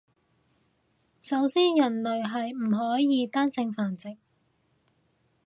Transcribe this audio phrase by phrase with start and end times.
[1.21, 4.17] 首先人類係唔可以單性繁殖